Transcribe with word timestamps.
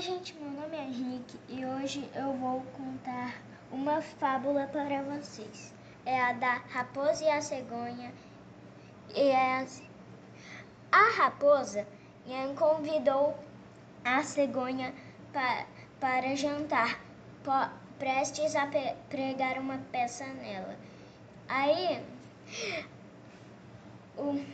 gente, 0.00 0.34
meu 0.34 0.50
nome 0.50 0.76
é 0.76 0.82
Henrique 0.82 1.38
e 1.48 1.64
hoje 1.64 2.06
eu 2.14 2.34
vou 2.34 2.60
contar 2.76 3.40
uma 3.72 4.02
fábula 4.02 4.66
para 4.66 5.02
vocês. 5.02 5.72
É 6.04 6.20
a 6.20 6.34
da 6.34 6.54
raposa 6.68 7.24
e 7.24 7.30
a 7.30 7.40
cegonha. 7.40 8.12
E 9.14 9.20
é 9.20 9.56
assim. 9.60 9.88
A 10.92 11.16
raposa 11.16 11.86
convidou 12.56 13.38
a 14.04 14.22
cegonha 14.22 14.92
pa, 15.32 15.64
para 15.98 16.36
jantar, 16.36 17.00
prestes 17.98 18.54
a 18.54 18.68
pregar 19.08 19.58
uma 19.58 19.78
peça 19.90 20.26
nela. 20.26 20.76
Aí 21.48 22.04
o, 24.18 24.44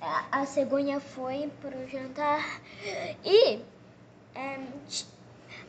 a, 0.00 0.40
a 0.40 0.46
cegonha 0.46 0.98
foi 0.98 1.52
para 1.60 1.76
o 1.78 1.86
jantar 1.86 2.60
e 3.24 3.73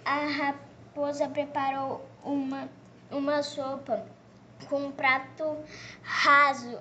a 0.05 0.19
raposa 0.25 1.27
preparou 1.27 2.05
uma, 2.23 2.69
uma 3.11 3.41
sopa 3.43 4.05
com 4.69 4.87
um 4.87 4.91
prato 4.91 5.57
raso, 6.03 6.79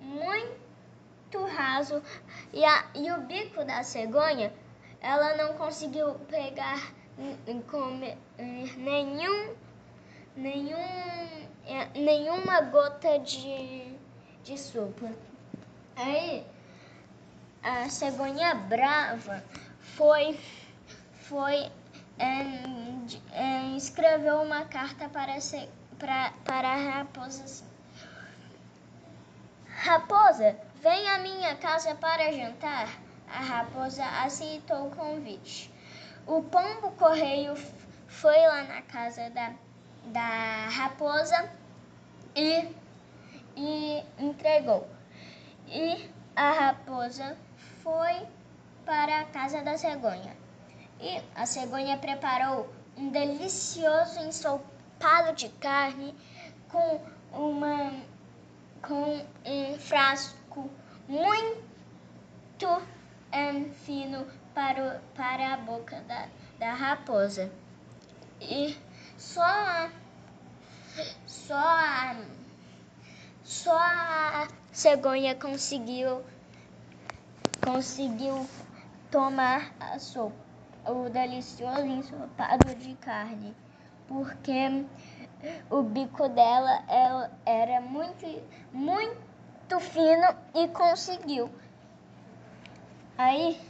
muito 0.00 1.44
raso, 1.46 2.02
e, 2.52 2.64
a, 2.64 2.84
e 2.94 3.10
o 3.10 3.20
bico 3.22 3.64
da 3.64 3.82
cegonha 3.82 4.52
ela 5.00 5.36
não 5.36 5.54
conseguiu 5.54 6.14
pegar 6.28 6.92
comer, 7.70 8.16
nenhum, 8.76 9.54
nenhum, 10.36 10.78
é, 11.66 11.86
nenhuma 11.94 12.62
gota 12.62 13.18
de, 13.18 13.94
de 14.42 14.58
sopa. 14.58 15.10
Aí 15.96 16.44
a 17.62 17.88
cegonha 17.88 18.54
brava 18.54 19.44
foi 19.78 20.38
foi 21.28 21.70
escreveu 23.76 24.42
uma 24.42 24.64
carta 24.64 25.08
para, 25.08 25.40
se, 25.40 25.68
pra, 25.98 26.32
para 26.44 26.68
a 26.68 26.98
raposa 26.98 27.44
assim. 27.44 27.64
Raposa, 29.68 30.56
vem 30.82 31.08
à 31.08 31.18
minha 31.18 31.54
casa 31.56 31.94
para 31.94 32.32
jantar. 32.32 32.88
A 33.28 33.40
raposa 33.40 34.04
aceitou 34.24 34.86
o 34.86 34.90
convite. 34.90 35.72
O 36.26 36.42
pombo 36.42 36.92
correio 36.92 37.54
foi 38.06 38.38
lá 38.46 38.62
na 38.64 38.82
casa 38.82 39.28
da, 39.30 39.52
da 40.06 40.68
raposa 40.68 41.50
e, 42.34 42.68
e 43.56 44.04
entregou. 44.18 44.88
E 45.66 46.08
a 46.36 46.52
raposa 46.52 47.36
foi 47.82 48.26
para 48.84 49.20
a 49.20 49.24
casa 49.24 49.62
da 49.62 49.76
cegonha. 49.76 50.43
E 51.00 51.22
a 51.34 51.44
cegonha 51.44 51.98
preparou 51.98 52.72
um 52.96 53.08
delicioso 53.10 54.20
ensopado 54.20 55.34
de 55.34 55.48
carne 55.48 56.14
com, 56.68 57.00
uma, 57.32 57.92
com 58.80 59.26
um 59.44 59.78
frasco 59.78 60.70
muito 61.08 62.66
um, 63.32 63.72
fino 63.84 64.26
para, 64.54 64.82
o, 64.82 65.14
para 65.16 65.54
a 65.54 65.56
boca 65.56 66.00
da, 66.02 66.28
da 66.58 66.72
raposa. 66.72 67.50
E 68.40 68.76
só 69.18 69.42
a, 69.42 69.90
só 71.26 71.58
a, 71.58 72.16
só 73.42 73.76
a 73.76 74.48
cegonha 74.72 75.34
conseguiu 75.34 76.24
conseguiu 77.64 78.46
tomar 79.10 79.72
a 79.80 79.98
sopa 79.98 80.44
o 80.86 81.08
delicioso 81.08 81.86
ensopado 81.86 82.74
de 82.74 82.94
carne, 82.96 83.54
porque 84.06 84.84
o 85.70 85.82
bico 85.82 86.28
dela 86.28 86.82
era 87.44 87.80
muito, 87.80 88.26
muito 88.72 89.80
fino 89.80 90.34
e 90.54 90.68
conseguiu. 90.68 91.50
Aí, 93.16 93.60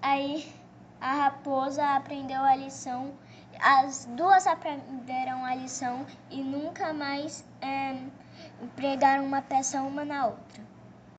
aí 0.00 0.52
a 1.00 1.14
raposa 1.14 1.96
aprendeu 1.96 2.40
a 2.42 2.56
lição, 2.56 3.12
as 3.60 4.06
duas 4.06 4.46
aprenderam 4.46 5.44
a 5.44 5.54
lição 5.54 6.06
e 6.30 6.42
nunca 6.42 6.92
mais 6.92 7.44
é, 7.60 7.98
pregaram 8.74 9.24
uma 9.24 9.42
peça 9.42 9.82
uma 9.82 10.04
na 10.04 10.26
outra. 10.26 10.71